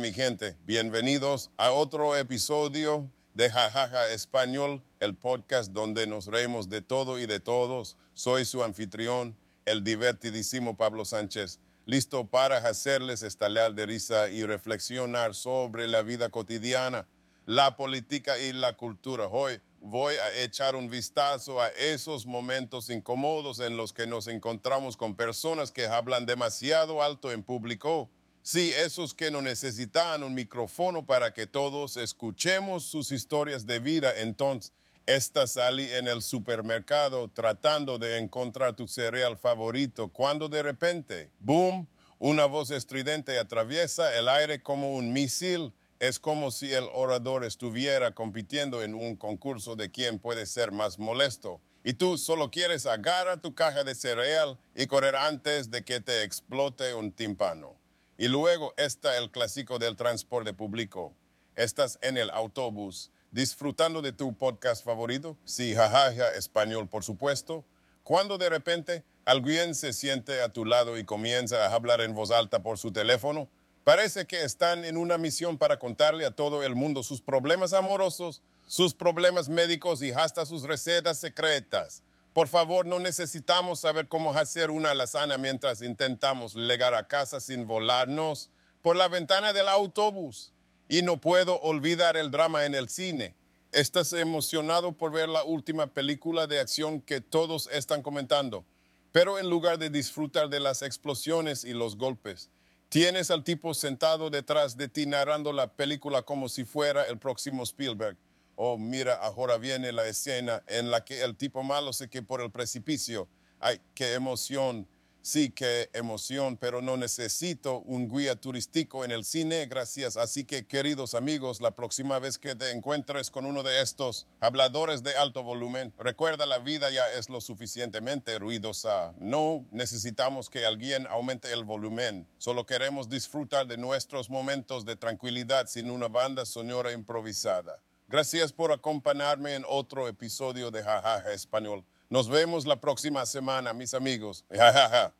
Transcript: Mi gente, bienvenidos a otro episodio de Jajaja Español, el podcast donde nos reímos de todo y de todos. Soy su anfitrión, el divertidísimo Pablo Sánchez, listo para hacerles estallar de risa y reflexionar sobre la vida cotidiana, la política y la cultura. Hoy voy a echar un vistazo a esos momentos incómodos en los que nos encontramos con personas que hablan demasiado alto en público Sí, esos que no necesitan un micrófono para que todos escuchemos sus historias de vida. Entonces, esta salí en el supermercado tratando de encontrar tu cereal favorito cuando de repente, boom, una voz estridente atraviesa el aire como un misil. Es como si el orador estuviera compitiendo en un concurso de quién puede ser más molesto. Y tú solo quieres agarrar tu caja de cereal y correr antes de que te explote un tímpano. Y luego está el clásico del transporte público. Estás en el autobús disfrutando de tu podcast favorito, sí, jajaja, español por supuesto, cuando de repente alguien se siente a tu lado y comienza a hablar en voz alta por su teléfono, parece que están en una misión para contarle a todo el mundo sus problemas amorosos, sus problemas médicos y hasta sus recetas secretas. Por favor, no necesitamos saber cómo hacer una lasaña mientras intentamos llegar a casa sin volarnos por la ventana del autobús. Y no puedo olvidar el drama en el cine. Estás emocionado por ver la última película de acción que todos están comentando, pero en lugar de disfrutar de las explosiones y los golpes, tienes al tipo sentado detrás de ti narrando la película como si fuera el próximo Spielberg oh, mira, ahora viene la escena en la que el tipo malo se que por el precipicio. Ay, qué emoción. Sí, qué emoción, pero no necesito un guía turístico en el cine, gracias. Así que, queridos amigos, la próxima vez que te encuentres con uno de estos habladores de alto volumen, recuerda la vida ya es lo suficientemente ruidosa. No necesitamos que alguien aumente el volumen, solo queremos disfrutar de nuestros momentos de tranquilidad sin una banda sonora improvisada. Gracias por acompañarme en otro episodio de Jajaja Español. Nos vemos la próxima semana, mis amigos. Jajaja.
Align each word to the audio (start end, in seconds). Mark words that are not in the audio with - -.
Mi 0.00 0.12
gente, 0.12 0.56
bienvenidos 0.66 1.52
a 1.56 1.70
otro 1.70 2.16
episodio 2.16 3.08
de 3.32 3.48
Jajaja 3.48 4.08
Español, 4.08 4.82
el 4.98 5.14
podcast 5.14 5.70
donde 5.70 6.08
nos 6.08 6.26
reímos 6.26 6.68
de 6.68 6.82
todo 6.82 7.20
y 7.20 7.26
de 7.26 7.38
todos. 7.38 7.96
Soy 8.12 8.44
su 8.44 8.64
anfitrión, 8.64 9.36
el 9.64 9.84
divertidísimo 9.84 10.76
Pablo 10.76 11.04
Sánchez, 11.04 11.60
listo 11.86 12.26
para 12.26 12.56
hacerles 12.56 13.22
estallar 13.22 13.74
de 13.74 13.86
risa 13.86 14.30
y 14.30 14.44
reflexionar 14.44 15.32
sobre 15.32 15.86
la 15.86 16.02
vida 16.02 16.28
cotidiana, 16.28 17.06
la 17.46 17.76
política 17.76 18.36
y 18.38 18.52
la 18.52 18.76
cultura. 18.76 19.28
Hoy 19.28 19.60
voy 19.80 20.16
a 20.16 20.42
echar 20.42 20.74
un 20.74 20.90
vistazo 20.90 21.62
a 21.62 21.68
esos 21.68 22.26
momentos 22.26 22.90
incómodos 22.90 23.60
en 23.60 23.76
los 23.76 23.92
que 23.92 24.08
nos 24.08 24.26
encontramos 24.26 24.96
con 24.96 25.14
personas 25.14 25.70
que 25.70 25.86
hablan 25.86 26.26
demasiado 26.26 27.00
alto 27.00 27.30
en 27.30 27.44
público 27.44 28.10
Sí, 28.46 28.74
esos 28.76 29.14
que 29.14 29.30
no 29.30 29.40
necesitan 29.40 30.22
un 30.22 30.34
micrófono 30.34 31.06
para 31.06 31.32
que 31.32 31.46
todos 31.46 31.96
escuchemos 31.96 32.84
sus 32.84 33.10
historias 33.10 33.64
de 33.64 33.78
vida. 33.78 34.12
Entonces, 34.18 34.70
esta 35.06 35.46
salí 35.46 35.90
en 35.90 36.08
el 36.08 36.20
supermercado 36.20 37.28
tratando 37.28 37.98
de 37.98 38.18
encontrar 38.18 38.76
tu 38.76 38.86
cereal 38.86 39.38
favorito 39.38 40.08
cuando 40.08 40.50
de 40.50 40.62
repente, 40.62 41.30
boom, 41.40 41.88
una 42.18 42.44
voz 42.44 42.70
estridente 42.70 43.38
atraviesa 43.38 44.14
el 44.14 44.28
aire 44.28 44.62
como 44.62 44.94
un 44.94 45.14
misil. 45.14 45.72
Es 45.98 46.18
como 46.18 46.50
si 46.50 46.70
el 46.70 46.84
orador 46.92 47.46
estuviera 47.46 48.14
compitiendo 48.14 48.82
en 48.82 48.94
un 48.94 49.16
concurso 49.16 49.74
de 49.74 49.90
quién 49.90 50.18
puede 50.18 50.44
ser 50.44 50.70
más 50.70 50.98
molesto. 50.98 51.62
Y 51.82 51.94
tú 51.94 52.18
solo 52.18 52.50
quieres 52.50 52.84
agarrar 52.84 53.40
tu 53.40 53.54
caja 53.54 53.84
de 53.84 53.94
cereal 53.94 54.58
y 54.76 54.86
correr 54.86 55.16
antes 55.16 55.70
de 55.70 55.82
que 55.82 56.00
te 56.00 56.24
explote 56.24 56.92
un 56.92 57.10
tímpano. 57.10 57.82
Y 58.16 58.28
luego 58.28 58.74
está 58.76 59.18
el 59.18 59.30
clásico 59.30 59.78
del 59.78 59.96
transporte 59.96 60.52
público. 60.52 61.12
Estás 61.56 61.98
en 62.00 62.16
el 62.16 62.30
autobús 62.30 63.10
disfrutando 63.32 64.00
de 64.00 64.12
tu 64.12 64.32
podcast 64.36 64.84
favorito, 64.84 65.36
sí, 65.44 65.74
jajaja, 65.74 66.28
español 66.34 66.88
por 66.88 67.02
supuesto, 67.02 67.64
cuando 68.04 68.38
de 68.38 68.48
repente 68.48 69.02
alguien 69.24 69.74
se 69.74 69.92
siente 69.92 70.40
a 70.40 70.50
tu 70.50 70.64
lado 70.64 70.96
y 70.96 71.04
comienza 71.04 71.66
a 71.66 71.74
hablar 71.74 72.00
en 72.00 72.14
voz 72.14 72.30
alta 72.30 72.62
por 72.62 72.78
su 72.78 72.92
teléfono, 72.92 73.48
parece 73.82 74.26
que 74.26 74.44
están 74.44 74.84
en 74.84 74.96
una 74.96 75.18
misión 75.18 75.58
para 75.58 75.80
contarle 75.80 76.24
a 76.24 76.30
todo 76.30 76.62
el 76.62 76.76
mundo 76.76 77.02
sus 77.02 77.20
problemas 77.20 77.72
amorosos, 77.72 78.40
sus 78.68 78.94
problemas 78.94 79.48
médicos 79.48 80.00
y 80.00 80.12
hasta 80.12 80.46
sus 80.46 80.62
recetas 80.62 81.18
secretas. 81.18 82.04
Por 82.34 82.48
favor, 82.48 82.84
no 82.84 82.98
necesitamos 82.98 83.78
saber 83.78 84.08
cómo 84.08 84.34
hacer 84.34 84.72
una 84.72 84.92
lasaña 84.92 85.38
mientras 85.38 85.82
intentamos 85.82 86.56
llegar 86.56 86.92
a 86.92 87.06
casa 87.06 87.38
sin 87.38 87.64
volarnos 87.64 88.50
por 88.82 88.96
la 88.96 89.06
ventana 89.06 89.52
del 89.52 89.68
autobús. 89.68 90.52
Y 90.88 91.02
no 91.02 91.20
puedo 91.20 91.60
olvidar 91.60 92.16
el 92.16 92.32
drama 92.32 92.66
en 92.66 92.74
el 92.74 92.88
cine. 92.88 93.36
Estás 93.70 94.12
emocionado 94.12 94.90
por 94.90 95.12
ver 95.12 95.28
la 95.28 95.44
última 95.44 95.86
película 95.86 96.48
de 96.48 96.58
acción 96.58 97.00
que 97.00 97.20
todos 97.20 97.68
están 97.72 98.02
comentando, 98.02 98.64
pero 99.12 99.38
en 99.38 99.48
lugar 99.48 99.78
de 99.78 99.88
disfrutar 99.88 100.48
de 100.48 100.58
las 100.58 100.82
explosiones 100.82 101.62
y 101.62 101.72
los 101.72 101.96
golpes, 101.96 102.50
tienes 102.88 103.30
al 103.30 103.44
tipo 103.44 103.74
sentado 103.74 104.28
detrás 104.28 104.76
de 104.76 104.88
ti 104.88 105.06
narrando 105.06 105.52
la 105.52 105.68
película 105.68 106.22
como 106.22 106.48
si 106.48 106.64
fuera 106.64 107.04
el 107.04 107.18
próximo 107.18 107.62
Spielberg 107.62 108.16
oh, 108.56 108.78
mira, 108.78 109.14
ahora 109.14 109.58
viene 109.58 109.92
la 109.92 110.06
escena 110.06 110.62
en 110.66 110.90
la 110.90 111.04
que 111.04 111.22
el 111.22 111.36
tipo 111.36 111.62
malo 111.62 111.92
se 111.92 112.08
que 112.08 112.22
por 112.22 112.40
el 112.40 112.50
precipicio. 112.50 113.28
Ay, 113.60 113.80
qué 113.94 114.14
emoción. 114.14 114.86
Sí, 115.26 115.48
qué 115.48 115.88
emoción, 115.94 116.58
pero 116.58 116.82
no 116.82 116.98
necesito 116.98 117.78
un 117.86 118.10
guía 118.10 118.36
turístico 118.36 119.06
en 119.06 119.10
el 119.10 119.24
cine, 119.24 119.64
gracias. 119.64 120.18
Así 120.18 120.44
que, 120.44 120.66
queridos 120.66 121.14
amigos, 121.14 121.62
la 121.62 121.70
próxima 121.70 122.18
vez 122.18 122.36
que 122.36 122.54
te 122.54 122.72
encuentres 122.72 123.30
con 123.30 123.46
uno 123.46 123.62
de 123.62 123.80
estos 123.80 124.26
habladores 124.40 125.02
de 125.02 125.16
alto 125.16 125.42
volumen, 125.42 125.94
recuerda 125.98 126.44
la 126.44 126.58
vida 126.58 126.90
ya 126.90 127.10
es 127.18 127.30
lo 127.30 127.40
suficientemente 127.40 128.38
ruidosa. 128.38 129.14
No 129.18 129.64
necesitamos 129.70 130.50
que 130.50 130.66
alguien 130.66 131.06
aumente 131.06 131.50
el 131.54 131.64
volumen, 131.64 132.28
solo 132.36 132.66
queremos 132.66 133.08
disfrutar 133.08 133.66
de 133.66 133.78
nuestros 133.78 134.28
momentos 134.28 134.84
de 134.84 134.96
tranquilidad 134.96 135.68
sin 135.68 135.90
una 135.90 136.08
banda 136.08 136.44
sonora 136.44 136.92
improvisada. 136.92 137.80
Gracias 138.14 138.52
por 138.52 138.70
acompañarme 138.70 139.56
en 139.56 139.64
otro 139.68 140.06
episodio 140.06 140.70
de 140.70 140.84
Jajaja 140.84 141.32
Español. 141.32 141.84
Nos 142.08 142.28
vemos 142.28 142.64
la 142.64 142.80
próxima 142.80 143.26
semana, 143.26 143.72
mis 143.72 143.92
amigos. 143.92 144.44
Jajaja. 144.52 145.12